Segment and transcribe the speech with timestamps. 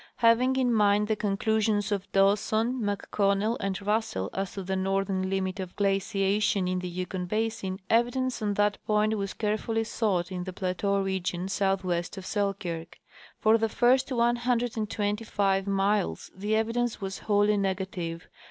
[0.15, 5.59] Having in mind the conclusions of Dawson, McConnell and Russell as to the northern limit
[5.59, 10.53] of glaciation in the Yukon basin, evidence on that point was carefully sought in the
[10.53, 12.97] plateau region southwest of Selkirk.
[13.37, 18.27] For the first one hundred and twenty five miles the evidence was wholly negative.